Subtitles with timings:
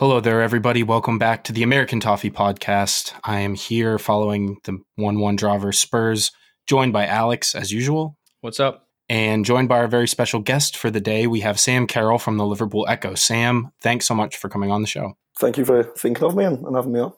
[0.00, 0.82] Hello there, everybody.
[0.82, 3.12] Welcome back to the American Toffee Podcast.
[3.22, 6.32] I am here following the 1 1 draw versus Spurs,
[6.66, 8.16] joined by Alex, as usual.
[8.40, 8.88] What's up?
[9.10, 12.38] And joined by our very special guest for the day, we have Sam Carroll from
[12.38, 13.14] the Liverpool Echo.
[13.14, 15.18] Sam, thanks so much for coming on the show.
[15.38, 17.12] Thank you for thinking of me and, and having me on.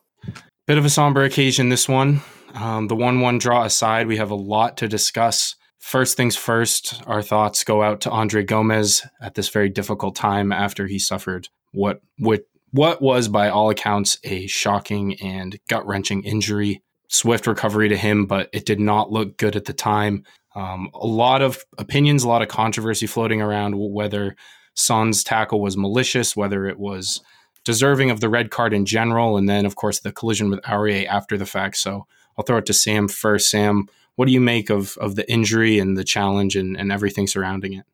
[0.67, 2.21] Bit of a somber occasion, this one.
[2.55, 5.55] Um, the 1 1 draw aside, we have a lot to discuss.
[5.79, 10.51] First things first, our thoughts go out to Andre Gomes at this very difficult time
[10.51, 12.43] after he suffered what, what
[12.73, 16.83] what was, by all accounts, a shocking and gut wrenching injury.
[17.09, 20.25] Swift recovery to him, but it did not look good at the time.
[20.55, 24.35] Um, a lot of opinions, a lot of controversy floating around whether
[24.75, 27.21] Son's tackle was malicious, whether it was
[27.65, 31.07] deserving of the red card in general, and then, of course, the collision with Aurier
[31.07, 31.77] after the fact.
[31.77, 33.51] So I'll throw it to Sam first.
[33.51, 37.27] Sam, what do you make of, of the injury and the challenge and, and everything
[37.27, 37.85] surrounding it?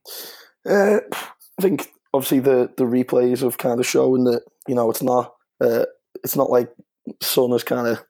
[0.65, 1.01] Uh,
[1.59, 5.35] I think obviously the the replays have kind of shown that you know it's not
[5.61, 5.85] uh,
[6.25, 6.71] it's not like
[7.21, 8.05] Son is kind of.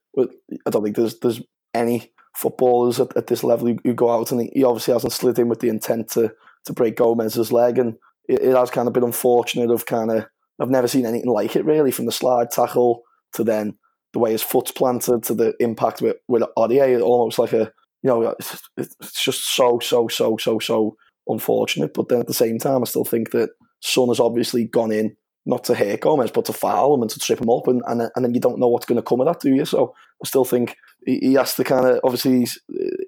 [0.67, 1.41] I don't think there's there's
[1.75, 5.49] any footballers at, at this level who, go out and he obviously hasn't slid in
[5.49, 6.33] with the intent to
[6.65, 7.97] to break Gomes's leg and
[8.29, 10.27] it, it has kind of been unfortunate of kind of
[10.61, 13.03] I've never seen anything like it really from the slide tackle
[13.35, 13.77] to then
[14.13, 17.73] the way his foot's planted to the impact with with Aurier almost like a
[18.03, 22.35] you know it's, it's just so so so so so unfortunate but then at the
[22.35, 23.51] same time I still think that
[23.81, 25.17] Son has obviously gone in
[25.49, 28.03] not to hit Gomes, but to foul him and to trip him up, and and,
[28.03, 29.65] and then you don't know what's going to come of that, do you?
[29.65, 30.77] So I still think
[31.07, 32.61] he, he has to kind of obviously his,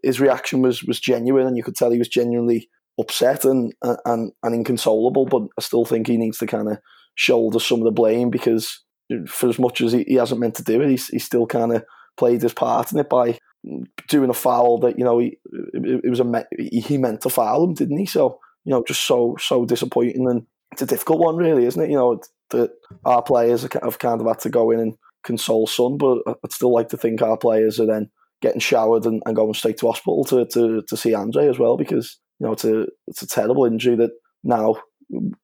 [0.02, 3.74] his, reaction was was genuine, and you could tell he was genuinely upset and
[4.06, 5.26] and and inconsolable.
[5.26, 6.78] But I still think he needs to kind of
[7.14, 8.82] shoulder some of the blame because
[9.12, 11.46] uh, for as much as he, he hasn't meant to do it, he's, he's still
[11.46, 11.84] kind of
[12.16, 13.38] played his part in it by
[14.08, 15.38] doing a foul that you know he
[15.74, 18.06] it, it was a he meant to foul him, didn't he?
[18.06, 21.90] So you know, just so so disappointing and it's a difficult one, really, isn't it?
[21.90, 22.70] You know, that
[23.04, 26.72] our players have kind of had to go in and console Son, but I'd still
[26.72, 28.10] like to think our players are then
[28.42, 31.76] getting showered and, and going straight to hospital to, to, to see Andre as well,
[31.76, 34.76] because you know it's a it's a terrible injury that now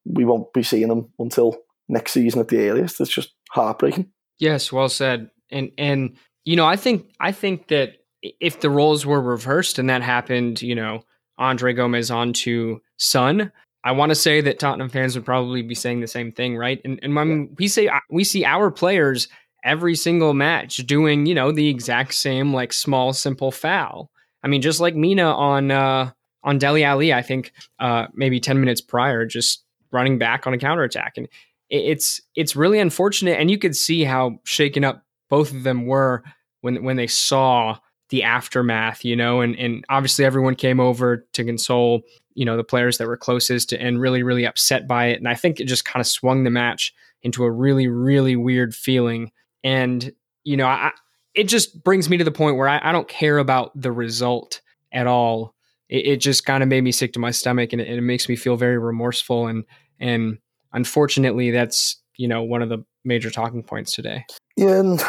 [0.05, 3.01] we won't be seeing him until next season at the earliest.
[3.01, 4.11] It's just heartbreaking.
[4.39, 5.31] Yes, well said.
[5.51, 9.91] And and you know, I think I think that if the roles were reversed and
[9.91, 11.03] that happened, you know,
[11.39, 13.53] Andre Gomes onto Son,
[13.87, 16.81] I want to say that Tottenham fans would probably be saying the same thing, right?
[16.85, 19.29] And, and when we say uh, we see our players
[19.63, 24.11] every single match doing, you know, the exact same like small simple foul.
[24.43, 26.11] I mean, just like Mina on uh,
[26.43, 30.59] on Dele Ali, I think uh, maybe ten minutes prior, just running back on a
[30.59, 31.29] counterattack, and
[31.71, 33.39] it's it's really unfortunate.
[33.39, 36.25] And you could see how shaken up both of them were
[36.61, 37.79] when when they saw
[38.11, 42.03] the aftermath, you know, and and obviously everyone came over to console
[42.35, 45.19] you know the players that were closest and really really upset by it.
[45.19, 48.75] And i think it just kind of swung the match into a really really weird
[48.75, 49.33] feeling.
[49.65, 50.13] And
[50.45, 50.93] you know I,
[51.35, 54.61] it just brings me to the point where I, I don't care about the result
[54.93, 55.55] at all.
[55.89, 58.29] It, it just kind of made me sick to my stomach and it, it makes
[58.29, 59.47] me feel very remorseful.
[59.47, 59.65] And
[59.99, 60.39] and
[60.73, 64.25] unfortunately that's you know one of the major talking points today.
[64.57, 65.05] Yeah and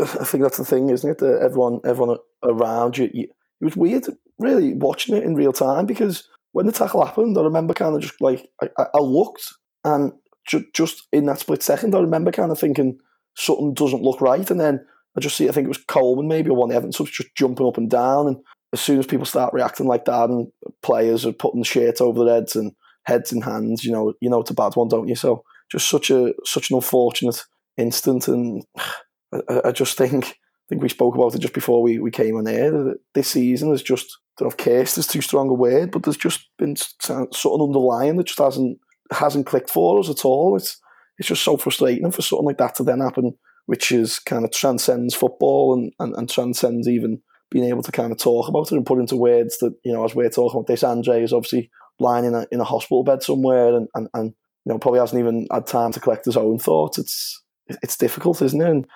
[0.00, 1.18] i think that's the thing isn't it?
[1.18, 3.28] That everyone everyone around you, you
[3.60, 4.06] it was weird
[4.38, 8.00] really watching it in real time because when the tackle happened, I remember kind of
[8.00, 9.52] just like I, I looked
[9.84, 10.12] and
[10.46, 12.98] ju- just in that split second, I remember kind of thinking
[13.36, 14.84] something doesn't look right, and then
[15.16, 17.10] I just see I think it was Coleman maybe or one of the Evans was
[17.10, 18.36] just jumping up and down, and
[18.72, 20.48] as soon as people start reacting like that, and
[20.82, 22.72] players are putting the shirt over their heads and
[23.04, 25.14] heads in hands, you know, you know it's a bad one, don't you?
[25.14, 27.44] So just such a such an unfortunate
[27.76, 28.64] instant, and
[29.32, 32.36] I, I just think I think we spoke about it just before we, we came
[32.36, 32.94] on air.
[33.14, 36.16] This season is just don't know if cursed is too strong a word, but there's
[36.16, 38.78] just been something underlying that just hasn't
[39.12, 40.56] hasn't clicked for us at all.
[40.56, 40.80] It's
[41.18, 43.34] it's just so frustrating for something like that to then happen,
[43.66, 47.20] which is kind of transcends football and, and, and transcends even
[47.50, 50.04] being able to kind of talk about it and put into words that, you know,
[50.04, 53.22] as we're talking about this, Andre is obviously lying in a, in a hospital bed
[53.22, 54.32] somewhere and, and, and,
[54.64, 56.96] you know, probably hasn't even had time to collect his own thoughts.
[56.96, 57.42] It's
[57.82, 58.68] it's difficult, isn't it?
[58.68, 58.86] And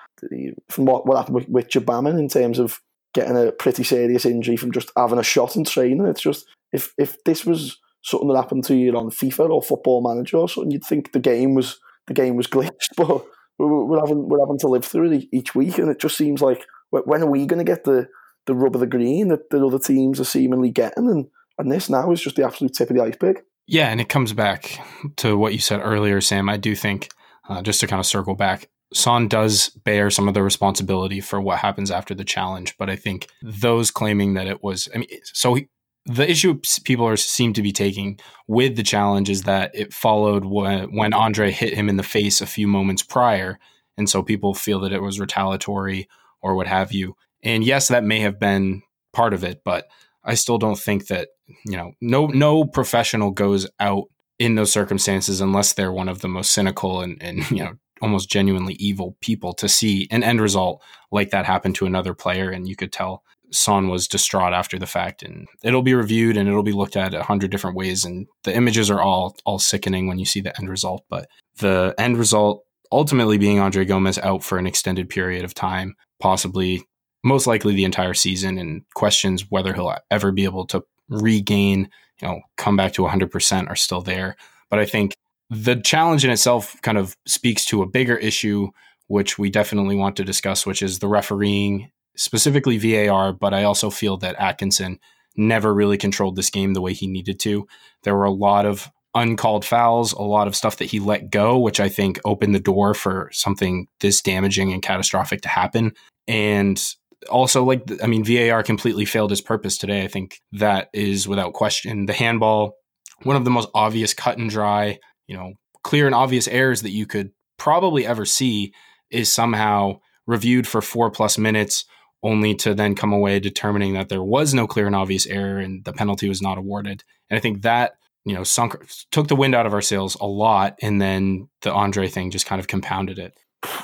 [0.69, 2.81] from what, what happened with, with Gbamin in terms of
[3.13, 6.05] getting a pretty serious injury from just having a shot in training.
[6.05, 10.07] It's just if if this was something that happened to you on FIFA or Football
[10.07, 12.89] Manager or something, you'd think the game was the game was glitched.
[12.97, 13.25] But
[13.57, 16.65] we're having we're having to live through it each week, and it just seems like
[16.89, 18.07] when are we going to get the
[18.45, 21.89] the rub of the green that the other teams are seemingly getting, and and this
[21.89, 23.41] now is just the absolute tip of the iceberg.
[23.67, 24.79] Yeah, and it comes back
[25.17, 26.49] to what you said earlier, Sam.
[26.49, 27.09] I do think
[27.49, 31.41] uh, just to kind of circle back, Son does bear some of the responsibility for
[31.41, 35.09] what happens after the challenge, but I think those claiming that it was, I mean,
[35.23, 35.67] so he,
[36.05, 40.45] the issue people are seem to be taking with the challenge is that it followed
[40.45, 43.59] when, when Andre hit him in the face a few moments prior,
[43.97, 46.07] and so people feel that it was retaliatory
[46.41, 47.15] or what have you.
[47.43, 48.83] And yes, that may have been
[49.13, 49.87] part of it, but
[50.23, 51.29] I still don't think that
[51.65, 54.05] you know no no professional goes out
[54.39, 58.29] in those circumstances unless they're one of the most cynical and, and you know almost
[58.29, 62.67] genuinely evil people to see an end result like that happen to another player and
[62.67, 66.63] you could tell Son was distraught after the fact, and it'll be reviewed and it'll
[66.63, 68.03] be looked at a hundred different ways.
[68.03, 71.03] And the images are all all sickening when you see the end result.
[71.09, 71.27] But
[71.57, 76.83] the end result ultimately being Andre Gomes out for an extended period of time, possibly
[77.23, 81.89] most likely the entire season, and questions whether he'll ever be able to regain,
[82.21, 84.35] you know, come back to 100% are still there.
[84.69, 85.13] But I think
[85.49, 88.69] the challenge in itself kind of speaks to a bigger issue,
[89.07, 93.89] which we definitely want to discuss, which is the refereeing specifically VAR, but I also
[93.89, 94.99] feel that Atkinson
[95.35, 97.67] never really controlled this game the way he needed to.
[98.03, 101.57] There were a lot of uncalled fouls, a lot of stuff that he let go,
[101.57, 105.93] which I think opened the door for something this damaging and catastrophic to happen.
[106.27, 106.81] And
[107.29, 110.03] also, like, I mean, VAR completely failed his purpose today.
[110.03, 112.05] I think that is without question.
[112.05, 112.75] The handball,
[113.23, 116.91] one of the most obvious cut and dry, you know, clear and obvious errors that
[116.91, 118.73] you could probably ever see
[119.09, 121.85] is somehow reviewed for four plus minutes
[122.23, 125.85] only to then come away determining that there was no clear and obvious error and
[125.85, 127.03] the penalty was not awarded.
[127.29, 127.93] And I think that,
[128.25, 128.75] you know, sunk
[129.11, 130.75] took the wind out of our sails a lot.
[130.81, 133.37] And then the Andre thing just kind of compounded it.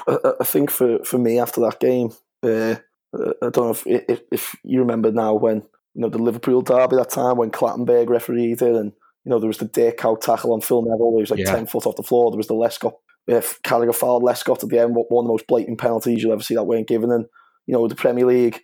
[0.07, 2.11] I, think for, for me after that game,
[2.41, 2.75] uh,
[3.13, 5.57] I don't know if, if, if you remember now when
[5.93, 8.93] you know the Liverpool derby that time when Clattenburg refereed it, and
[9.25, 11.53] you know there was the Dirk Kuyt tackle on Phil Neville, he was like yeah.
[11.53, 12.31] ten foot off the floor.
[12.31, 12.93] There was the Lescott
[13.27, 16.41] if Carragher fouled Lescott at the end, one of the most blatant penalties you'll ever
[16.41, 17.11] see that weren't given.
[17.11, 17.25] And
[17.67, 18.59] you know, the Premier League,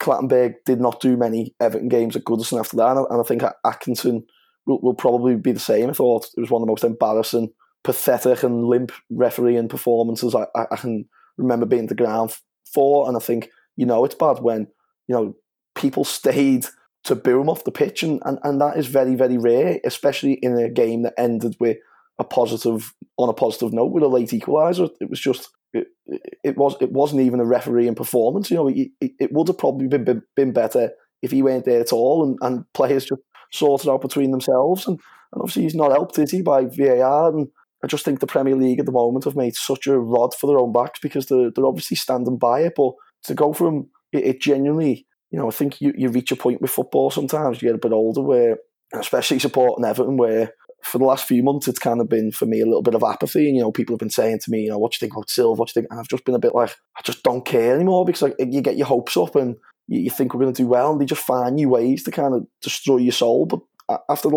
[0.00, 4.24] Clattenburg did not do many Everton games at Goodison after that, and I, think Atkinson
[4.66, 5.90] will, will, probably be the same.
[5.90, 7.52] I thought it was one of the most embarrassing,
[7.82, 11.06] pathetic, and limp refereeing performances I, I, I can
[11.38, 12.36] remember being the ground
[12.72, 14.68] for, and I think you know it's bad when
[15.08, 15.36] you know
[15.74, 16.66] people stayed
[17.04, 20.34] to boo him off the pitch, and, and, and that is very very rare, especially
[20.34, 21.78] in a game that ended with
[22.18, 24.88] a positive on a positive note with a late equaliser.
[25.00, 25.88] It was just it,
[26.42, 28.50] it was it wasn't even a referee refereeing performance.
[28.50, 30.90] You know, it, it would have probably been, been, been better
[31.22, 33.22] if he weren't there at all, and, and players just
[33.52, 34.86] sorted out between themselves.
[34.86, 34.98] And,
[35.32, 37.30] and obviously, he's not helped, is he, by VAR?
[37.30, 37.48] And
[37.82, 40.46] I just think the Premier League at the moment have made such a rod for
[40.46, 42.74] their own backs because they're they're obviously standing by it.
[42.76, 42.92] But
[43.24, 46.62] to go from it, it genuinely, you know, I think you, you reach a point
[46.62, 47.60] with football sometimes.
[47.60, 48.58] You get a bit older where,
[48.92, 52.60] especially supporting Everton, where for the last few months, it's kind of been for me
[52.60, 53.48] a little bit of apathy.
[53.48, 55.14] And, you know, people have been saying to me, you know, what do you think
[55.14, 55.58] about Silva?
[55.58, 55.90] What do you think?
[55.90, 58.60] And I've just been a bit like, I just don't care anymore because like, you
[58.60, 59.56] get your hopes up and
[59.88, 62.10] you, you think we're going to do well and they just find new ways to
[62.10, 63.46] kind of destroy your soul.
[63.46, 63.60] But
[64.08, 64.30] after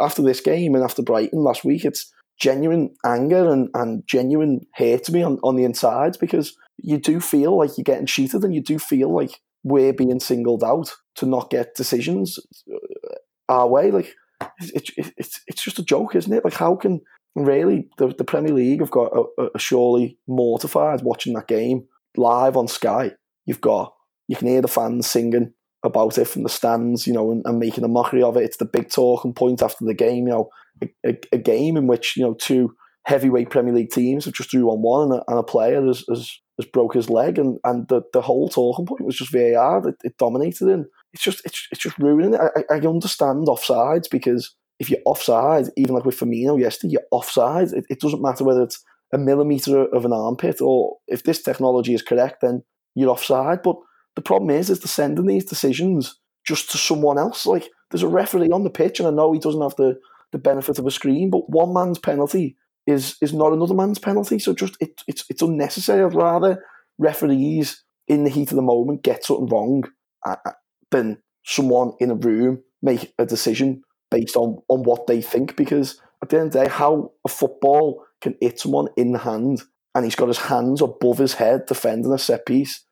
[0.00, 5.04] after this game and after Brighton last week, it's genuine anger and, and genuine hate
[5.04, 8.54] to me on, on the inside because you do feel like you're getting cheated and
[8.54, 12.38] you do feel like we're being singled out to not get decisions
[12.72, 13.14] uh,
[13.48, 13.90] our way.
[13.90, 14.14] Like,
[14.58, 16.44] it's it, it's it's just a joke, isn't it?
[16.44, 17.00] Like, how can
[17.34, 21.86] really the, the Premier League have got a, a surely mortified watching that game
[22.16, 23.12] live on Sky?
[23.46, 23.92] You've got
[24.28, 25.52] you can hear the fans singing
[25.82, 28.44] about it from the stands, you know, and, and making a mockery of it.
[28.44, 30.48] It's the big talking point after the game, you know,
[30.82, 32.74] a, a, a game in which you know two
[33.04, 36.04] heavyweight Premier League teams have just drew on one, and a, and a player has,
[36.08, 39.86] has, has broke his leg, and, and the, the whole talking point was just VAR.
[39.88, 42.40] It, it dominated, and it's just it's, it's just ruining it.
[42.40, 47.72] I, I understand offsides because if you're offside, even like with Firmino yesterday, you're offside.
[47.72, 51.94] It, it doesn't matter whether it's a millimeter of an armpit or if this technology
[51.94, 52.62] is correct, then
[52.94, 53.62] you're offside.
[53.62, 53.76] But
[54.14, 57.46] the problem is, is they're sending these decisions just to someone else.
[57.46, 59.98] Like there's a referee on the pitch, and I know he doesn't have the,
[60.32, 64.38] the benefit of a screen, but one man's penalty is is not another man's penalty.
[64.38, 66.02] So just it, it's it's unnecessary.
[66.02, 66.62] I'd rather
[66.98, 69.84] referees in the heat of the moment get something wrong
[70.24, 70.52] uh, uh,
[70.90, 75.56] than someone in a room make a decision based on, on what they think.
[75.56, 79.18] Because at the end of the day, how a football can hit someone in the
[79.18, 79.62] hand
[79.94, 82.84] and he's got his hands above his head defending a set piece,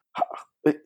[0.65, 0.77] it,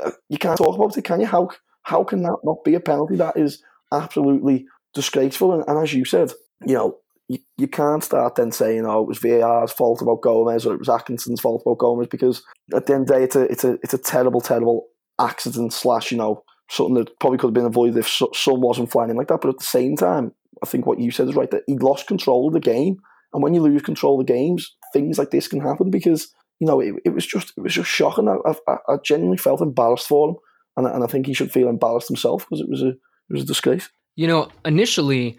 [0.00, 1.26] uh, you can't talk about it, can you?
[1.26, 1.48] How
[1.82, 3.16] how can that not be a penalty?
[3.16, 5.54] That is absolutely disgraceful.
[5.54, 6.32] And, and as you said,
[6.66, 6.98] you know,
[7.28, 10.88] you, can't start then saying, oh, it was VAR's fault about Gomes or it was
[10.88, 12.42] Atkinson's fault about Gomes because
[12.74, 14.86] at the end of the day, it's a, it's a, it's a terrible, terrible
[15.18, 19.10] accident slash, you know, something that probably could have been avoided if Son wasn't flying
[19.10, 19.40] in like that.
[19.40, 20.32] But at the same time,
[20.62, 22.98] I think what you said is right that he lost control of the game.
[23.32, 26.66] And when you lose control of the games, things like this can happen because, you
[26.66, 28.28] know, it, it was just it was just shocking.
[28.28, 30.36] I, I, I genuinely felt embarrassed for him.
[30.78, 33.42] And, and I think he should feel embarrassed himself because it was a It was
[33.42, 33.90] a disgrace.
[34.16, 35.38] You know, initially,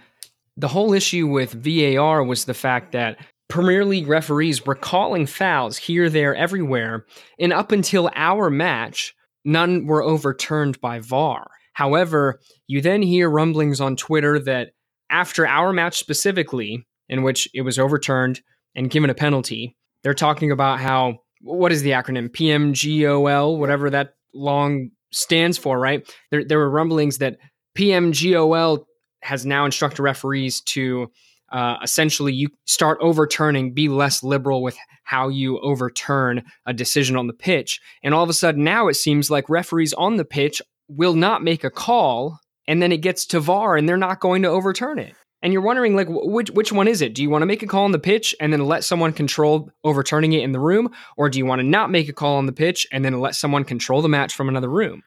[0.59, 5.77] the whole issue with VAR was the fact that Premier League referees were calling fouls
[5.77, 7.05] here, there, everywhere,
[7.39, 11.47] and up until our match, none were overturned by VAR.
[11.73, 14.71] However, you then hear rumblings on Twitter that
[15.09, 18.41] after our match specifically, in which it was overturned
[18.75, 24.09] and given a penalty, they're talking about how what is the acronym PMGOL, whatever that
[24.33, 26.07] long stands for, right?
[26.31, 27.37] There, there were rumblings that
[27.77, 28.83] PMGOL
[29.21, 31.11] has now instructed referees to
[31.51, 37.27] uh, essentially you start overturning, be less liberal with how you overturn a decision on
[37.27, 37.79] the pitch.
[38.03, 41.43] And all of a sudden now it seems like referees on the pitch will not
[41.43, 44.99] make a call and then it gets to VAR and they're not going to overturn
[44.99, 45.15] it.
[45.41, 47.15] And you're wondering like which which one is it?
[47.15, 49.71] Do you want to make a call on the pitch and then let someone control
[49.83, 52.45] overturning it in the room or do you want to not make a call on
[52.45, 55.01] the pitch and then let someone control the match from another room?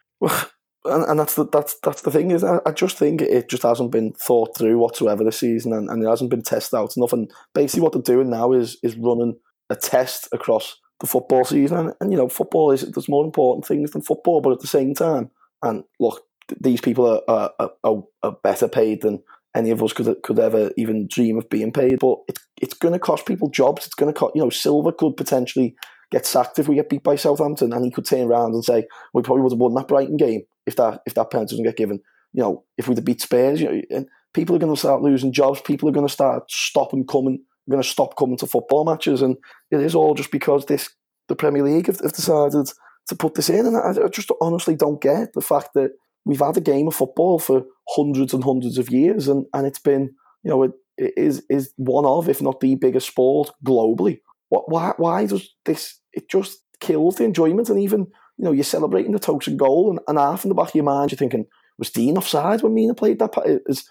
[0.84, 3.62] And, and that's the that's that's the thing is I, I, just think it just
[3.62, 7.12] hasn't been thought through whatsoever this season and, and it hasn't been tested out enough.
[7.12, 9.36] And basically what they're doing now is is running
[9.70, 11.78] a test across the football season.
[11.78, 14.66] And, and you know football is there's more important things than football but at the
[14.66, 15.30] same time
[15.62, 16.24] and look
[16.60, 19.22] these people are are, are, are better paid than
[19.54, 21.98] any of us could could ever even dream of being paid.
[21.98, 23.86] But it's it's going to cost people jobs.
[23.86, 25.74] It's going to cost you know Silva could potentially
[26.12, 28.86] get sacked if we get beat by Southampton and he could turn around and say
[29.12, 31.76] we probably would have won that Brighton game if that if that penalty doesn't get
[31.76, 32.00] given.
[32.32, 35.02] You know, if we'd have beat Spurs, you know, and people are going to start
[35.02, 35.60] losing jobs.
[35.60, 37.42] People are going to start stopping coming.
[37.70, 39.36] Going to stop coming to football matches, and
[39.70, 40.90] it is all just because this
[41.28, 42.66] the Premier League have, have decided
[43.06, 43.66] to put this in.
[43.66, 45.92] And I, I just honestly don't get the fact that
[46.24, 49.78] we've had a game of football for hundreds and hundreds of years, and, and it's
[49.78, 50.10] been
[50.42, 54.18] you know it, it is is one of if not the biggest sport globally.
[54.48, 56.00] What why why does this?
[56.12, 58.00] It just kills the enjoyment, and even
[58.38, 60.84] you know, you're celebrating the Tosun goal, and, and half in the back of your
[60.84, 61.46] mind, you're thinking,
[61.78, 63.32] was Dean offside when Mina played that?
[63.66, 63.88] It's,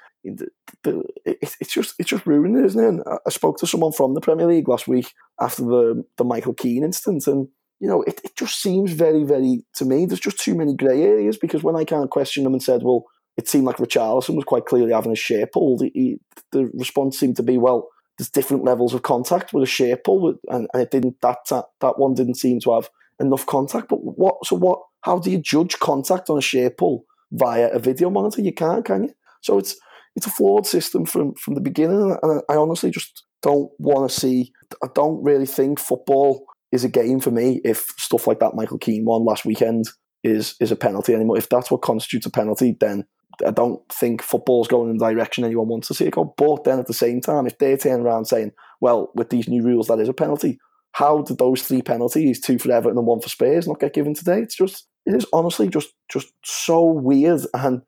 [1.60, 2.88] it's just it's just ruining it, isn't it?
[2.88, 6.54] And I spoke to someone from the Premier League last week after the the Michael
[6.54, 7.48] Keane incident, and
[7.82, 10.06] you know, it, it just seems very, very to me.
[10.06, 12.84] There's just too many grey areas because when I kind of questioned them and said,
[12.84, 13.06] well,
[13.38, 15.82] it seemed like Richarlison was quite clearly having a share pulled.
[15.82, 16.20] He,
[16.52, 20.36] the response seemed to be, well, there's different levels of contact with a share pull,
[20.48, 22.90] and, and it didn't that, that that one didn't seem to have
[23.20, 23.90] enough contact.
[23.90, 24.46] But what?
[24.46, 24.80] So what?
[25.02, 28.42] How do you judge contact on a share pull via a video monitor?
[28.42, 29.14] You can't, can you?
[29.42, 29.76] So it's
[30.16, 34.20] it's a flawed system from from the beginning, and I honestly just don't want to
[34.20, 34.52] see.
[34.84, 38.78] I don't really think football is a game for me if stuff like that Michael
[38.78, 39.86] Keane one last weekend
[40.24, 41.38] is is a penalty anymore.
[41.38, 43.06] If that's what constitutes a penalty, then
[43.46, 46.34] I don't think football's going in the direction anyone wants to see it go.
[46.38, 49.64] But then at the same time, if they turn around saying, "Well, with these new
[49.64, 50.60] rules, that is a penalty,"
[50.94, 54.14] how did those three penalties, two for Everton and one for Spurs, not get given
[54.14, 54.42] today?
[54.42, 57.82] It's just, it is honestly just just so weird, and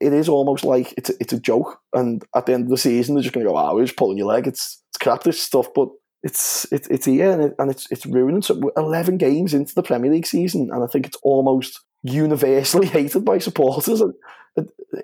[0.00, 1.78] it is almost like it's a, it's a joke.
[1.92, 3.86] And at the end of the season, they're just going to go, "Ah, oh, we're
[3.96, 5.88] pulling your leg." It's it's crap this stuff, but
[6.22, 8.42] it's it, it's here and, it, and it's it's ruining.
[8.42, 13.24] So eleven games into the Premier League season, and I think it's almost universally hated
[13.24, 14.00] by supporters.
[14.00, 14.14] And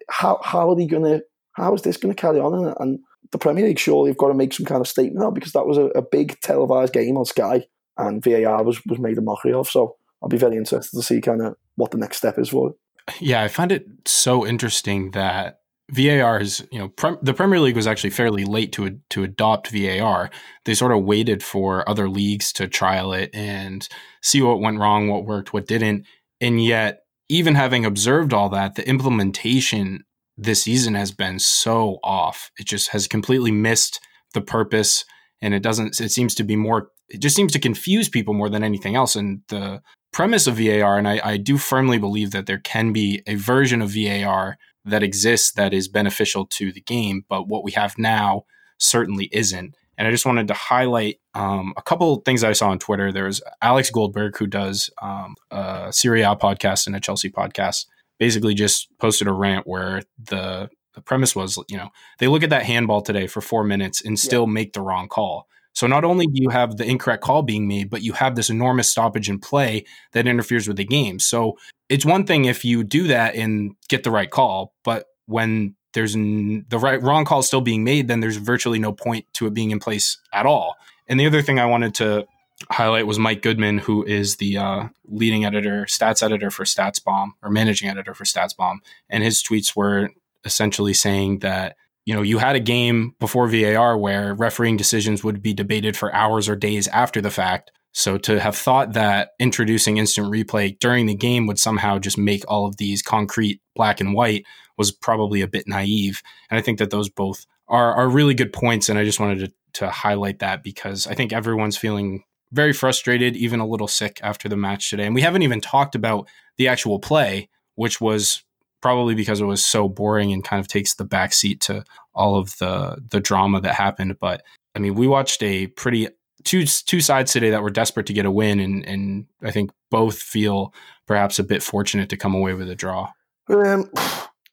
[0.09, 1.25] how how are they going to?
[1.53, 2.55] How is this going to carry on?
[2.55, 2.99] And, and
[3.33, 5.67] the Premier League surely have got to make some kind of statement now because that
[5.67, 9.53] was a, a big televised game on Sky and VAR was, was made a mockery
[9.53, 9.69] of.
[9.69, 12.75] So I'll be very interested to see kind of what the next step is for.
[13.21, 15.61] Yeah, I find it so interesting that
[15.91, 20.31] VAR is, you know, the Premier League was actually fairly late to to adopt VAR.
[20.65, 23.88] They sort of waited for other leagues to trial it and
[24.21, 26.07] see what went wrong, what worked, what didn't.
[26.40, 30.05] And yet, even having observed all that, the implementation
[30.37, 32.50] this season has been so off.
[32.59, 34.00] It just has completely missed
[34.35, 35.05] the purpose
[35.40, 38.49] and it doesn't it seems to be more it just seems to confuse people more
[38.49, 39.81] than anything else and the
[40.12, 43.83] premise of VAR and I, I do firmly believe that there can be a version
[43.83, 48.43] of VAR that exists that is beneficial to the game but what we have now
[48.78, 52.79] certainly isn't and I just wanted to highlight um, a couple things I saw on
[52.79, 53.12] Twitter.
[53.12, 57.87] There's Alex Goldberg, who does um, a Serie A podcast and a Chelsea podcast,
[58.19, 62.50] basically just posted a rant where the the premise was, you know, they look at
[62.50, 64.53] that handball today for four minutes and still yeah.
[64.53, 65.47] make the wrong call.
[65.75, 68.49] So not only do you have the incorrect call being made, but you have this
[68.49, 71.19] enormous stoppage in play that interferes with the game.
[71.19, 71.59] So
[71.91, 76.15] it's one thing if you do that and get the right call, but when there's
[76.15, 79.55] n- the right wrong call still being made, then there's virtually no point to it
[79.55, 80.76] being in place at all.
[81.09, 82.26] And the other thing I wanted to
[82.71, 87.50] highlight was Mike Goodman, who is the uh, leading editor, stats editor for StatsBomb, or
[87.50, 90.11] managing editor for StatsBomb, and his tweets were
[90.45, 95.43] essentially saying that you know you had a game before VAR where refereeing decisions would
[95.43, 97.73] be debated for hours or days after the fact.
[97.93, 102.45] So to have thought that introducing instant replay during the game would somehow just make
[102.47, 104.45] all of these concrete black and white
[104.76, 106.23] was probably a bit naive.
[106.50, 108.88] And I think that those both are, are really good points.
[108.88, 113.37] And I just wanted to, to highlight that because I think everyone's feeling very frustrated,
[113.37, 115.06] even a little sick after the match today.
[115.06, 118.42] And we haven't even talked about the actual play, which was
[118.80, 122.56] probably because it was so boring and kind of takes the backseat to all of
[122.59, 124.16] the the drama that happened.
[124.21, 124.42] But
[124.75, 126.09] I mean, we watched a pretty
[126.45, 129.71] two two sides today that were desperate to get a win, and and I think
[129.90, 130.73] both feel
[131.06, 133.12] perhaps a bit fortunate to come away with a draw.
[133.49, 133.90] Um,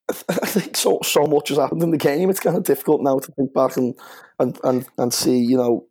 [0.30, 2.30] I think so so much has happened in the game.
[2.30, 3.98] It's kind of difficult now to think back and
[4.40, 5.88] and and, and see you know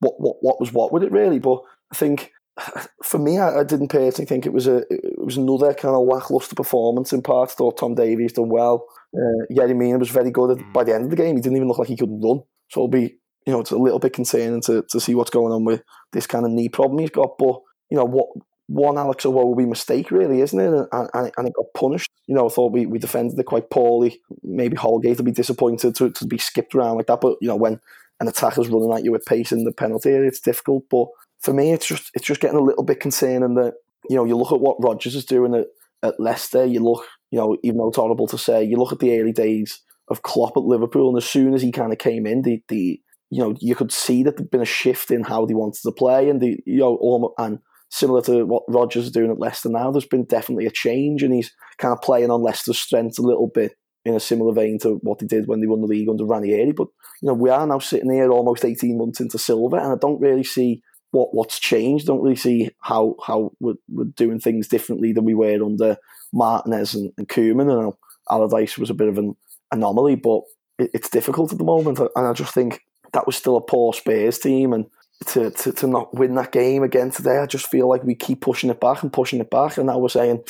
[0.00, 1.38] what what what was what with it really.
[1.38, 1.60] But
[1.92, 2.32] I think
[3.02, 6.06] for me, I, I, didn't personally think it was a it was another kind of
[6.06, 7.54] lackluster performance in parts.
[7.54, 8.86] Thought Tom Davies done well.
[9.14, 10.72] Uh, Yerry Mina was very good at, mm.
[10.72, 11.36] by the end of the game.
[11.36, 12.42] He didn't even look like he could run.
[12.70, 15.52] So it'll be you know it's a little bit concerning to, to see what's going
[15.52, 17.38] on with this kind of knee problem he's got.
[17.38, 17.60] But
[17.90, 18.28] you know what
[18.68, 20.88] one Alex Iwobi mistake, really, isn't it?
[20.92, 22.10] And, and, and, it got punished.
[22.26, 24.20] You know, I thought we, we defended it quite poorly.
[24.42, 27.22] Maybe Holgate would be disappointed to, to be skipped around like that.
[27.22, 27.80] But, you know, when
[28.20, 30.84] an attacker's running at you with pace in the penalty area, it's difficult.
[30.90, 31.08] But
[31.40, 33.74] for me, it's just it's just getting a little bit concerning that,
[34.10, 35.66] you know, you look at what Rodgers is doing at,
[36.02, 38.98] at Leicester, you look, you know, even though it's horrible to say, you look at
[38.98, 42.26] the early days of Klopp at Liverpool, and as soon as he kind of came
[42.26, 45.46] in, the, the you know, you could see that there'd been a shift in how
[45.46, 47.60] they wanted to play, and the you know, and
[47.90, 51.32] similar to what Rodgers is doing at Leicester now, there's been definitely a change, and
[51.32, 53.72] he's kind of playing on Leicester's strengths a little bit
[54.04, 56.72] in a similar vein to what he did when they won the league under Ranieri.
[56.72, 56.88] But
[57.20, 60.20] you know, we are now sitting here almost 18 months into Silva, and I don't
[60.20, 62.08] really see what what's changed.
[62.08, 65.96] I don't really see how how we're, we're doing things differently than we were under
[66.32, 67.70] Martinez and, and Koeman.
[67.70, 67.92] And
[68.30, 69.34] Allardyce was a bit of an
[69.72, 70.42] anomaly, but
[70.78, 72.80] it, it's difficult at the moment, and I just think
[73.12, 74.86] that was still a poor Spurs team, and
[75.26, 78.40] to, to, to not win that game again today, I just feel like we keep
[78.40, 80.44] pushing it back and pushing it back, and now we're saying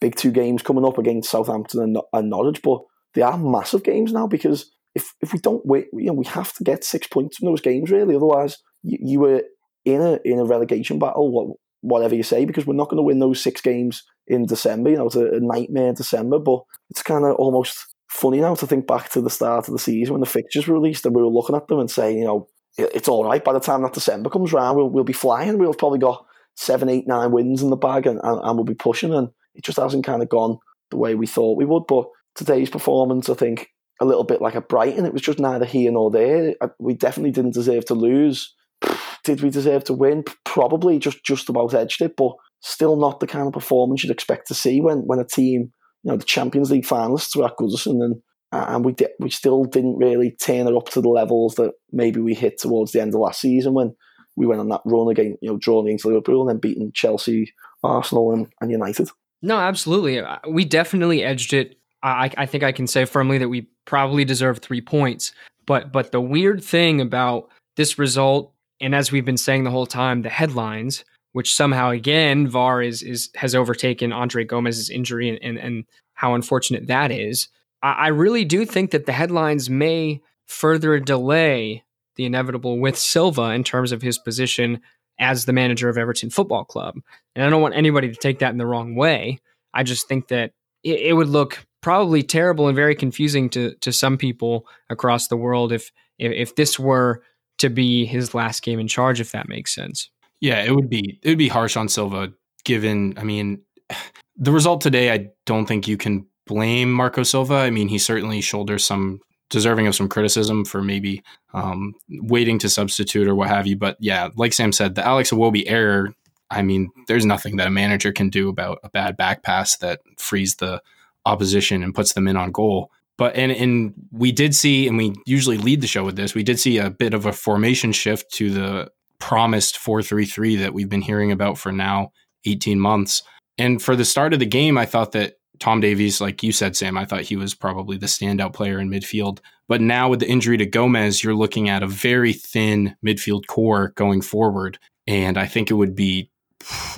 [0.00, 2.80] big two games coming up against Southampton and, and Norwich, but
[3.14, 6.52] they are massive games now because if if we don't win, you know, we have
[6.54, 8.14] to get six points from those games really.
[8.14, 9.42] Otherwise, you, you were
[9.84, 13.02] in a in a relegation battle, what, whatever you say, because we're not going to
[13.02, 14.90] win those six games in December.
[14.90, 18.66] You know, it's a, a nightmare December, but it's kind of almost funny now to
[18.66, 21.22] think back to the start of the season when the fixtures were released and we
[21.22, 22.48] were looking at them and saying, you know,
[22.94, 23.42] it's all right.
[23.42, 25.58] By the time that December comes around, we'll, we'll be flying.
[25.58, 26.24] We'll probably got
[26.56, 29.14] seven, eight, nine wins in the bag and, and, and we'll be pushing.
[29.14, 30.58] And it just hasn't kind of gone
[30.90, 31.86] the way we thought we would.
[31.86, 33.68] But today's performance, I think,
[34.00, 35.04] a little bit like a Brighton.
[35.04, 36.54] It was just neither here nor there.
[36.78, 38.54] We definitely didn't deserve to lose.
[39.24, 40.24] Did we deserve to win?
[40.44, 44.48] Probably just just about edged it, but still not the kind of performance you'd expect
[44.48, 48.02] to see when, when a team, you know, the Champions League finalists were at Goodison
[48.02, 48.16] and
[48.52, 52.20] and we did, we still didn't really turn it up to the levels that maybe
[52.20, 53.94] we hit towards the end of last season when
[54.36, 57.52] we went on that run again, you know, drawing against Liverpool and then beating Chelsea,
[57.82, 59.08] Arsenal, and, and United.
[59.42, 60.20] No, absolutely.
[60.20, 61.76] Uh, we definitely edged it.
[62.02, 65.32] I, I think I can say firmly that we probably deserve three points.
[65.66, 69.86] But but the weird thing about this result, and as we've been saying the whole
[69.86, 75.38] time, the headlines, which somehow again VAR is is has overtaken Andre Gomes's injury and,
[75.42, 75.84] and, and
[76.14, 77.48] how unfortunate that is.
[77.82, 81.84] I really do think that the headlines may further delay
[82.16, 84.80] the inevitable with Silva in terms of his position
[85.18, 86.96] as the manager of Everton Football Club.
[87.34, 89.38] And I don't want anybody to take that in the wrong way.
[89.72, 93.92] I just think that it, it would look probably terrible and very confusing to to
[93.92, 97.22] some people across the world if, if if this were
[97.58, 100.10] to be his last game in charge, if that makes sense.
[100.40, 102.32] Yeah, it would be it would be harsh on Silva
[102.64, 103.62] given I mean
[104.36, 107.54] the result today I don't think you can blame Marco Silva.
[107.54, 111.22] I mean, he certainly shoulders some deserving of some criticism for maybe
[111.54, 113.76] um, waiting to substitute or what have you.
[113.76, 116.12] But yeah, like Sam said, the Alex Iwobi error.
[116.50, 120.00] I mean, there's nothing that a manager can do about a bad back pass that
[120.18, 120.82] frees the
[121.24, 122.90] opposition and puts them in on goal.
[123.16, 126.34] But and and we did see, and we usually lead the show with this.
[126.34, 130.56] We did see a bit of a formation shift to the promised four three three
[130.56, 132.10] that we've been hearing about for now
[132.44, 133.22] 18 months.
[133.56, 136.74] And for the start of the game, I thought that Tom Davies, like you said,
[136.74, 139.40] Sam, I thought he was probably the standout player in midfield.
[139.68, 143.92] But now with the injury to Gomes, you're looking at a very thin midfield core
[143.94, 144.78] going forward.
[145.06, 146.30] And I think it would be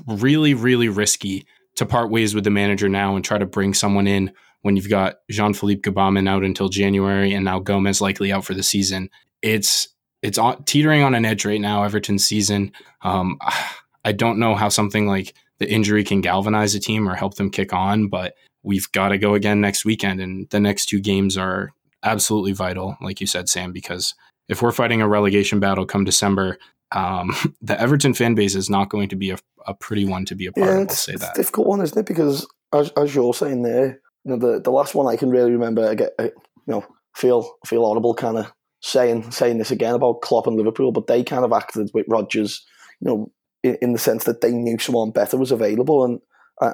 [0.07, 1.45] really, really risky
[1.77, 4.89] to part ways with the manager now and try to bring someone in when you've
[4.89, 9.11] got Jean Philippe Gbamin out until January and now Gomes likely out for the season.
[9.43, 9.89] It's
[10.23, 12.73] it's teetering on an edge right now, Everton's season.
[13.03, 13.39] Um,
[14.05, 17.51] I don't know how something like the injury can galvanize a team or help them
[17.51, 20.21] kick on, but we've got to go again next weekend.
[20.21, 21.73] And the next two games are
[22.03, 24.15] absolutely vital, like you said, Sam, because
[24.49, 26.59] if we're fighting a relegation battle come December,
[26.93, 30.35] um, the Everton fan base is not going to be a, a pretty one to
[30.35, 30.83] be a part yeah, of.
[30.83, 31.33] It's that.
[31.33, 32.07] a difficult one, isn't it?
[32.07, 35.51] Because as, as you're saying there, you know, the the last one I can really
[35.51, 36.33] remember, I get, I, you
[36.67, 41.07] know, feel feel horrible kind of saying saying this again about Klopp and Liverpool, but
[41.07, 42.65] they kind of acted with Rodgers,
[43.01, 46.21] you know, in, in the sense that they knew someone better was available and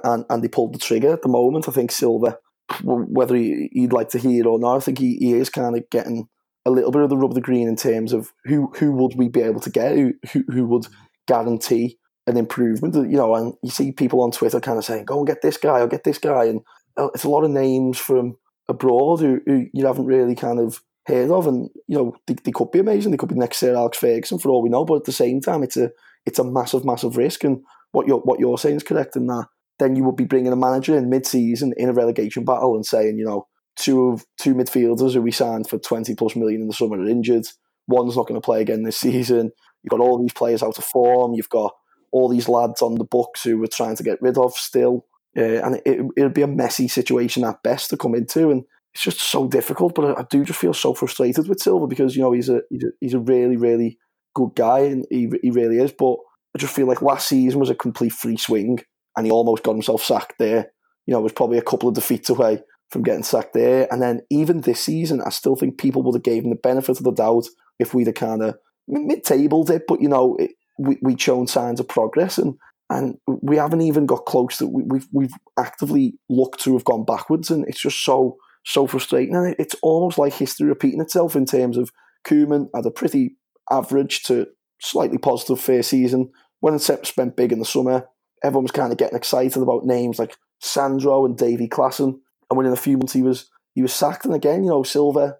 [0.04, 1.68] and and they pulled the trigger at the moment.
[1.68, 2.38] I think Silva,
[2.82, 5.88] whether he, would like to hear or not, I think he, he is kind of
[5.90, 6.28] getting
[6.66, 9.14] a little bit of the rub of the green in terms of who who would
[9.16, 10.86] we be able to get, who who, who would
[11.26, 12.94] guarantee an improvement.
[12.94, 15.56] You know, and you see people on Twitter kind of saying, "Go and get this
[15.56, 16.60] guy or get this guy," and
[16.96, 18.36] uh, it's a lot of names from
[18.68, 22.52] abroad who, who you haven't really kind of heard of, and you know they, they
[22.52, 23.10] could be amazing.
[23.10, 25.40] They could be next Sir Alex Ferguson for all we know, but at the same
[25.40, 25.90] time, it's a
[26.26, 27.44] it's a massive, massive risk.
[27.44, 29.46] And what you're what you're saying is correct in that.
[29.78, 33.18] Then you would be bringing a manager in mid-season in a relegation battle and saying,
[33.18, 36.74] you know, two of two midfielders who we signed for twenty plus million in the
[36.74, 37.46] summer are injured.
[37.86, 39.50] One's not going to play again this season.
[39.82, 41.34] You've got all these players out of form.
[41.34, 41.72] You've got
[42.10, 45.06] all these lads on the books who we're trying to get rid of still.
[45.36, 48.50] Uh, and it, it would be a messy situation at best to come into.
[48.50, 48.64] And
[48.94, 49.94] it's just so difficult.
[49.94, 52.62] But I, I, do just feel so frustrated with Silva because, you know, he's a,
[52.70, 53.98] he's a, he's a really, really
[54.34, 55.92] good guy and he, he really is.
[55.92, 56.16] But
[56.54, 58.80] I just feel like last season was a complete free swing
[59.18, 60.70] and he almost got himself sacked there.
[61.04, 63.88] You know, it was probably a couple of defeats away from getting sacked there.
[63.90, 66.98] And then even this season, I still think people would have gave him the benefit
[66.98, 67.46] of the doubt
[67.80, 69.82] if we'd have kind of mid-tabled it.
[69.88, 72.54] But, you know, it, we, we'd shown signs of progress and
[72.90, 77.04] and we haven't even got close to we, we've we've actively looked to have gone
[77.04, 81.44] backwards and it's just so so frustrating and it's almost like history repeating itself in
[81.44, 81.90] terms of
[82.26, 83.36] Koeman had a pretty
[83.70, 84.46] average to
[84.80, 88.06] slightly positive fair season when spent big in the summer
[88.42, 92.18] everyone was kind of getting excited about names like Sandro and Davy Klaassen.
[92.50, 95.36] and within a few months he was he was sacked and again you know Silva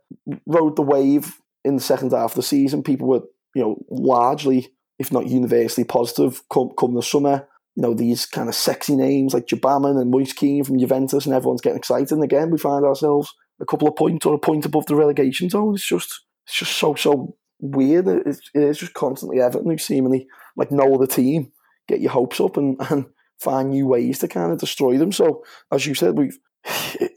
[0.46, 1.34] rode the wave
[1.64, 3.22] in the second half of the season people were
[3.54, 7.48] you know largely if not universally positive, come, come the summer.
[7.76, 11.34] You know, these kind of sexy names like Gbamin and Moise Kean from Juventus, and
[11.34, 12.10] everyone's getting excited.
[12.10, 15.48] And again, we find ourselves a couple of points or a point above the relegation
[15.48, 15.74] zone.
[15.74, 18.08] It's just, it's just so, so weird.
[18.08, 21.52] It's, it is just constantly Everton who seemingly, like no other team,
[21.88, 23.06] get your hopes up and, and
[23.38, 25.12] find new ways to kind of destroy them.
[25.12, 26.38] So, as you said, we've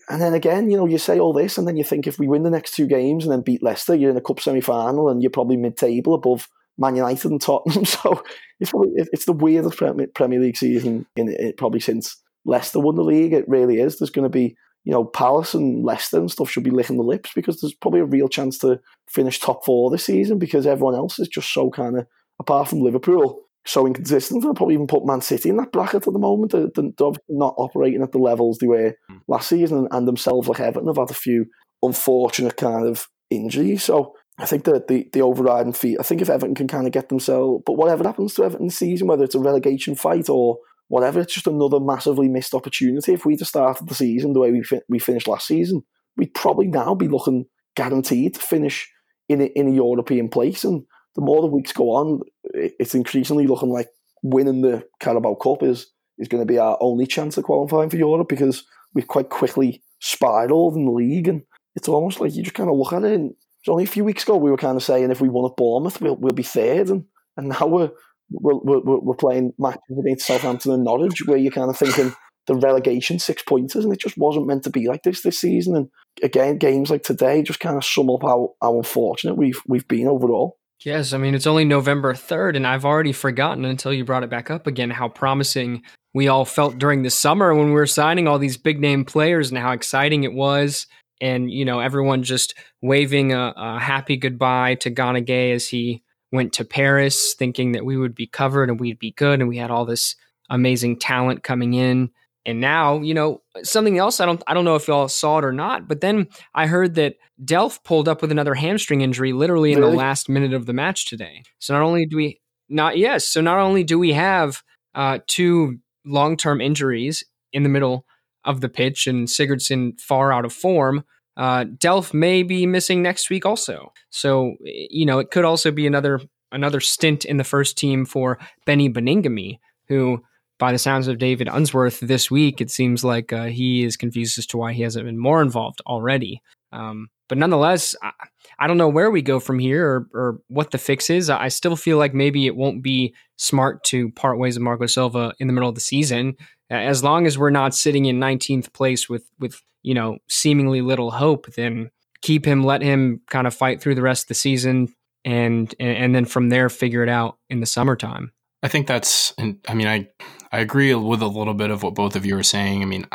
[0.10, 2.28] and then again, you know, you say all this, and then you think if we
[2.28, 5.10] win the next two games and then beat Leicester, you're in a cup semi final,
[5.10, 7.86] and you're probably mid table above Man United and Tottenham.
[7.86, 8.24] So
[8.60, 9.78] it's probably it's the weirdest
[10.14, 13.34] Premier League season in it probably since Leicester won the league.
[13.34, 13.98] It really is.
[13.98, 17.04] There's going to be you know Palace and Leicester and stuff should be licking the
[17.04, 20.96] lips because there's probably a real chance to finish top four this season because everyone
[20.96, 22.06] else is just so kind of
[22.40, 24.46] apart from Liverpool so inconsistent.
[24.46, 26.52] I'll probably even put Man City in that bracket at the moment.
[26.52, 29.18] They're, they're not operating at the levels they were hmm.
[29.28, 31.46] last season, and, and themselves like Everton have had a few
[31.84, 33.84] unfortunate kind of injuries.
[33.84, 36.94] So I think that the, the overriding feat, I think if Everton can kind of
[36.94, 40.58] get themselves, but whatever happens to Everton this season, whether it's a relegation fight or
[40.88, 43.14] whatever, it's just another massively missed opportunity.
[43.14, 45.84] If we'd have started the season the way we fi- we finished last season,
[46.18, 47.46] we'd probably now be looking
[47.76, 48.90] guaranteed to finish
[49.30, 50.64] in a, in a European place.
[50.64, 50.84] And
[51.16, 52.22] the more the weeks go on,
[52.54, 53.90] it's increasingly looking like
[54.24, 57.98] winning the Carabao Cup is is going to be our only chance of qualifying for
[57.98, 61.28] Europe because we've quite quickly spiraled in the league.
[61.28, 61.42] And
[61.76, 64.04] it's almost like you just kind of look at it and so only a few
[64.04, 66.44] weeks ago we were kind of saying if we won at Bournemouth we'll, we'll be
[66.44, 67.06] third, and,
[67.38, 67.92] and now we're,
[68.32, 72.14] we're, we're, we're playing matches against Southampton and Norwich where you're kind of thinking
[72.48, 75.76] the relegation six pointers, and it just wasn't meant to be like this this season.
[75.76, 75.90] And
[76.24, 80.08] again, games like today just kind of sum up how, how unfortunate we've we've been
[80.08, 80.58] overall.
[80.84, 84.30] Yes, I mean it's only November third, and I've already forgotten until you brought it
[84.30, 88.28] back up again how promising we all felt during the summer when we were signing
[88.28, 90.88] all these big name players and how exciting it was
[91.22, 96.02] and you know everyone just waving a, a happy goodbye to Gana Gueye as he
[96.32, 99.58] went to Paris, thinking that we would be covered and we'd be good, and we
[99.58, 100.16] had all this
[100.50, 102.10] amazing talent coming in.
[102.46, 105.46] And now, you know, something else I don't I don't know if y'all saw it
[105.46, 109.74] or not, but then I heard that Delph pulled up with another hamstring injury literally
[109.74, 109.92] in really?
[109.92, 111.44] the last minute of the match today.
[111.60, 114.64] So not only do we not yes, so not only do we have
[114.96, 117.24] uh, two long term injuries
[117.54, 118.06] in the middle
[118.44, 121.04] of the pitch and Sigurdsson far out of form.
[121.38, 123.94] Uh, Delph may be missing next week also.
[124.10, 126.20] So, you know, it could also be another
[126.52, 130.22] another stint in the first team for Beni Baningime, who,
[130.62, 134.38] by the sounds of David Unsworth this week, it seems like uh, he is confused
[134.38, 136.40] as to why he hasn't been more involved already.
[136.72, 138.12] Um, but nonetheless, I,
[138.60, 141.32] I, don't know where we go from here or, or what the fix is.
[141.32, 145.34] I still feel like maybe it won't be smart to part ways with Marco Silva
[145.40, 146.38] in the middle of the season
[146.72, 151.12] as long as we're not sitting in 19th place with with you know seemingly little
[151.12, 154.88] hope then keep him let him kind of fight through the rest of the season
[155.26, 158.32] and and then from there figure it out in the summertime
[158.64, 159.34] i think that's
[159.68, 160.08] i mean i
[160.52, 163.06] i agree with a little bit of what both of you are saying i mean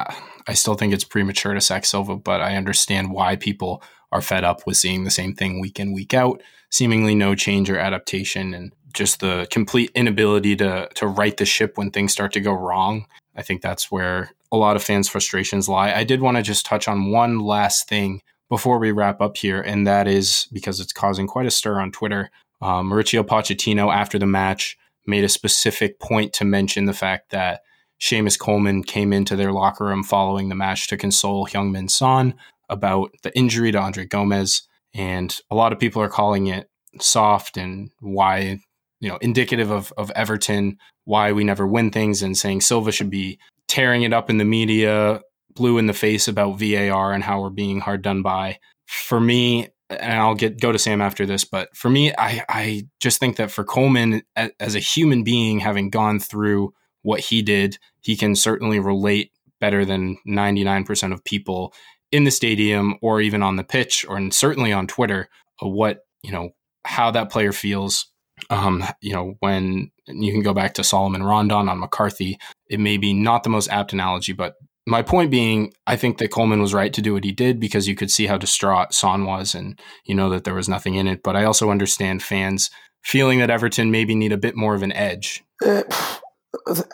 [0.49, 4.45] I, still think it's premature to sack Silva, but I understand why people are fed
[4.45, 8.55] up with seeing the same thing week in, week out, seemingly no change or adaptation,
[8.55, 12.53] and just the complete inability to to right the ship when things start to go
[12.53, 13.07] wrong.
[13.35, 15.93] I think that's where a lot of fans' frustrations lie.
[15.93, 19.61] I did want to just touch on one last thing before we wrap up here,
[19.61, 22.31] and that is because it's causing quite a stir on Twitter.
[22.63, 27.61] Um, Mauricio Pochettino, after the match, made a specific point to mention the fact that
[28.01, 32.35] Seamus Coleman came into their locker room following the match to console Heung-min Son
[32.69, 34.69] about the injury to Andre Gomes.
[34.95, 36.69] And a lot of people are calling it
[37.01, 38.59] soft and why,
[39.01, 43.11] you know, indicative of, of Everton, why we never win things, and saying Silva should
[43.11, 43.39] be
[43.69, 45.21] tearing it up in the media,
[45.55, 48.59] blue in the face about VAR and how we're being hard done by.
[48.87, 52.89] For me, and I'll get go to Sam after this, but for me, I I
[53.01, 56.73] just think that for Coleman as a human being, having gone through
[57.03, 61.73] what he did, he can certainly relate better than 99% of people
[62.13, 65.29] in the stadium or even on the pitch or certainly on Twitter
[65.61, 66.51] what, you know,
[66.85, 68.07] how that player feels.
[68.51, 72.97] Um, you know, when you can go back to Solomon Rondon on McCarthy, it may
[72.97, 74.55] be not the most apt analogy, but
[74.87, 77.89] my point being, I think that Coleman was right to do what he did because
[77.89, 81.09] you could see how distraught Son was and you know that there was nothing in
[81.09, 81.23] it.
[81.23, 82.71] But I also understand fans
[83.03, 85.45] feeling that Everton maybe need a bit more of an edge.
[85.65, 85.83] Uh,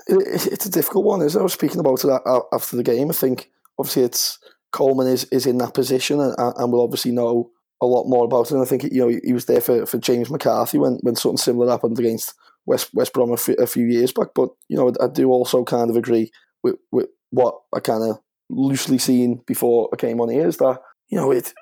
[0.08, 1.20] it's a difficult one.
[1.22, 2.20] As I was speaking about it
[2.52, 4.38] after the game, I think obviously it's
[4.72, 7.50] Coleman is, is in that position and, and will obviously know
[7.82, 8.52] a lot more about it.
[8.52, 11.36] And I think you know he was there for, for James McCarthy when, when something
[11.36, 14.28] similar happened against West West Brom a few, a few years back.
[14.34, 16.30] But you know I do also kind of agree
[16.62, 18.18] with, with what I kind of
[18.48, 21.52] loosely seen before I came on here is that you know it.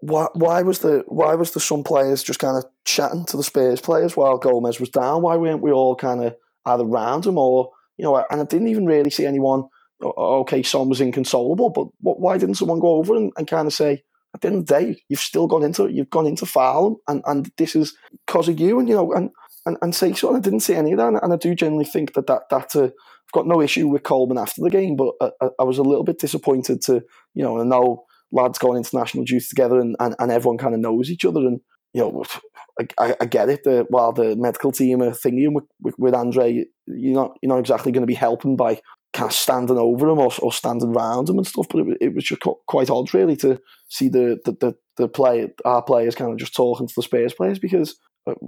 [0.00, 3.42] Why, why was the why was the some players just kind of chatting to the
[3.42, 5.22] Spurs players while Gomes was down?
[5.22, 8.24] Why weren't we all kind of either round him or you know?
[8.30, 9.64] And I didn't even really see anyone.
[10.02, 14.02] Okay, Son was inconsolable, but why didn't someone go over and, and kind of say,
[14.34, 17.22] at the end of the day, you've still gone into you've gone into foul and,
[17.24, 19.30] and this is because of you, and you know, and,
[19.66, 20.28] and, and say so.
[20.28, 22.44] And I didn't see any of that, and, and I do generally think that that
[22.50, 22.92] that's a
[23.26, 26.04] I've got no issue with Coleman after the game, but I, I, was a little
[26.04, 27.02] bit disappointed to,
[27.34, 30.80] you know, and now lads going international duty together and, and, and everyone kind of
[30.80, 31.40] knows each other.
[31.40, 31.60] And,
[31.92, 32.24] you know,
[33.00, 36.66] I, I get it that while the medical team are thinking with, with, with Andre,
[36.86, 38.80] you're not, you're not exactly going to be helping by
[39.12, 41.66] kind of standing over him or, or standing around him and stuff.
[41.68, 45.48] But it, it was just quite odd, really, to see the, the, the, the play,
[45.64, 47.94] our players kind of just talking to the Spurs players because uh,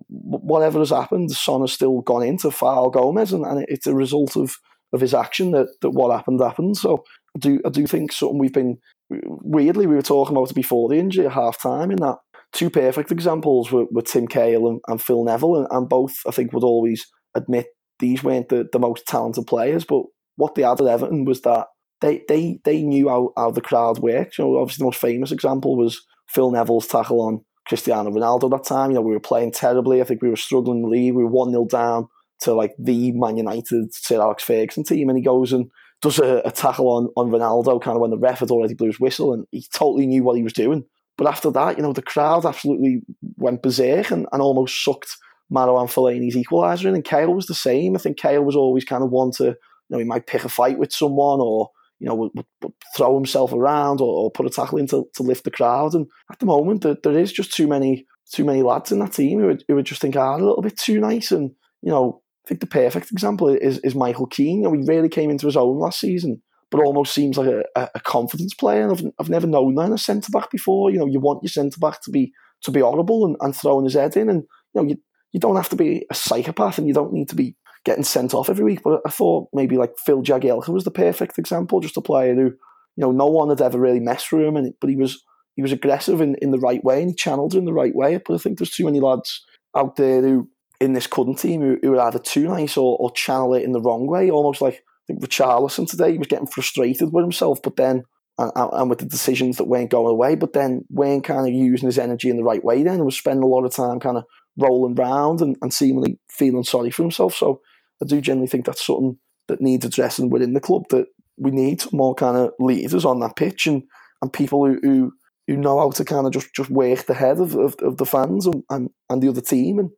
[0.08, 4.36] whatever has happened, Son has still gone into foul Gomes, and, and it's a result
[4.36, 4.56] of,
[4.92, 6.76] of his action that, that what happened happened.
[6.76, 7.04] So
[7.36, 8.78] I do I do think something we've been
[9.10, 12.16] weirdly we were talking about before the injury at half time in that
[12.52, 16.30] two perfect examples were, were Tim Cahill and, and Phil Neville, and, and, both I
[16.30, 17.68] think would always admit
[18.00, 20.02] these weren't the, the most talented players, but
[20.36, 21.66] what they had at Everton was that
[22.00, 24.38] they they they knew how, how the crowd worked.
[24.38, 28.64] You know, obviously the most famous example was Phil Neville's tackle on Cristiano Ronaldo that
[28.64, 28.90] time.
[28.90, 30.00] You know, we were playing terribly.
[30.00, 31.14] I think we were struggling in the league.
[31.14, 32.08] We were 1 0 down
[32.40, 35.08] to like the Man United Sir Alex Ferguson team.
[35.08, 38.18] And he goes and does a, a, tackle on, on Ronaldo kind of when the
[38.18, 40.84] ref had already blew his whistle and he totally knew what he was doing.
[41.16, 43.02] But after that, you know, the crowd absolutely
[43.36, 45.16] went berserk and, and almost sucked
[45.52, 46.94] Marouane Fellaini's equaliser in.
[46.94, 47.96] And Cahill was the same.
[47.96, 49.56] I think Cahill was always kind of one to, you
[49.90, 53.52] know, he might pick a fight with someone or you know, would, would throw himself
[53.52, 55.94] around or, or, put a tackle in to, to lift the crowd.
[55.94, 59.12] And at the moment, there, there is just too many too many lads in that
[59.12, 61.32] team who would, who just think, ah, a little bit too nice.
[61.32, 61.50] And,
[61.82, 64.58] you know, I think the perfect example is, is Michael Keane.
[64.58, 67.90] You know, he really came into his own last season, but almost seems like a,
[67.94, 68.82] a confidence player.
[68.82, 70.90] And I've, I've never known that in a centre back before.
[70.90, 72.32] You know, you want your centre back to be
[72.64, 74.28] to be horrible and, and throwing his head in.
[74.28, 74.42] And,
[74.74, 74.96] you know, you,
[75.32, 78.34] you don't have to be a psychopath and you don't need to be getting sent
[78.34, 78.82] off every week.
[78.82, 82.42] But I thought maybe like Phil Jagielka was the perfect example, just a player who,
[82.42, 82.56] you
[82.96, 85.22] know, no one had ever really messed with him, and but he was
[85.56, 88.20] he was aggressive in, in the right way and he channeled in the right way.
[88.24, 89.44] But I think there's too many lads
[89.76, 90.48] out there who
[90.80, 93.72] in this current team who, who are either too nice or, or channel it in
[93.72, 97.60] the wrong way, almost like I think Richarlison today, he was getting frustrated with himself,
[97.60, 98.04] but then
[98.38, 101.88] and, and, with the decisions that weren't going away, but then weren't kind of using
[101.88, 104.16] his energy in the right way then and was spending a lot of time kind
[104.16, 104.24] of
[104.58, 107.34] rolling round and, and seemingly feeling sorry for himself.
[107.34, 107.60] So
[108.02, 110.84] I do generally think that's something that needs addressing within the club.
[110.90, 113.84] That we need more kind of leaders on that pitch and,
[114.20, 115.12] and people who, who
[115.46, 118.04] who know how to kind of just, just work the head of, of, of the
[118.04, 119.90] fans and, and, and the other team and,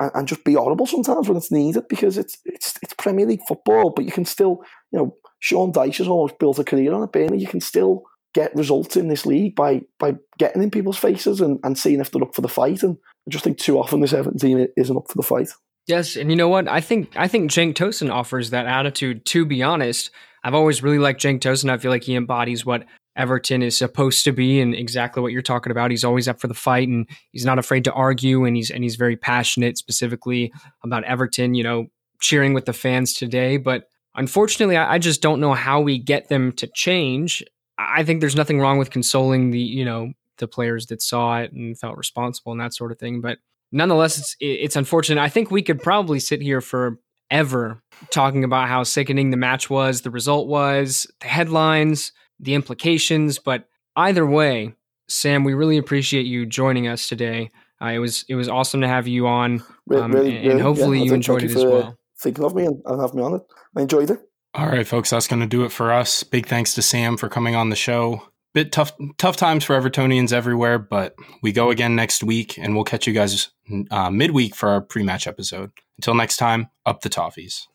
[0.00, 3.90] and just be audible sometimes when it's needed because it's it's it's Premier League football,
[3.90, 7.12] but you can still you know Sean Dyche has almost built a career on it.
[7.12, 8.04] Burnley, you can still
[8.38, 12.12] get results in this league by by getting in people's faces and, and seeing if
[12.12, 12.84] they're up for the fight.
[12.84, 12.96] And
[13.26, 15.48] I just think too often this Everton team isn't up for the fight.
[15.88, 16.68] Yes, and you know what?
[16.68, 19.26] I think I think Cenk Tosun offers that attitude.
[19.26, 20.10] To be honest,
[20.44, 21.70] I've always really liked Cenk Tosun.
[21.70, 22.84] I feel like he embodies what
[23.16, 25.90] Everton is supposed to be and exactly what you're talking about.
[25.90, 28.84] He's always up for the fight and he's not afraid to argue and he's and
[28.84, 30.52] he's very passionate specifically
[30.84, 31.86] about Everton, you know,
[32.20, 33.56] cheering with the fans today.
[33.56, 37.42] But unfortunately, I just don't know how we get them to change.
[37.78, 41.52] I think there's nothing wrong with consoling the, you know, the players that saw it
[41.52, 43.20] and felt responsible and that sort of thing.
[43.20, 43.38] But
[43.72, 45.20] nonetheless, it's it's unfortunate.
[45.20, 46.98] I think we could probably sit here for
[47.30, 53.38] ever talking about how sickening the match was, the result was, the headlines, the implications.
[53.38, 54.74] But either way,
[55.08, 57.50] Sam, we really appreciate you joining us today.
[57.80, 59.62] Uh, it was it was awesome to have you on,
[59.94, 61.96] um, really, and, and, hopefully yeah, you enjoyed it as well.
[62.18, 63.42] Thinking of me and, and having me on it,
[63.76, 64.27] I enjoyed it.
[64.54, 66.22] All right, folks, that's going to do it for us.
[66.22, 68.22] Big thanks to Sam for coming on the show.
[68.54, 72.84] Bit tough, tough times for Evertonians everywhere, but we go again next week, and we'll
[72.84, 73.50] catch you guys
[73.90, 75.70] uh, midweek for our pre-match episode.
[75.98, 77.66] Until next time, up the toffees.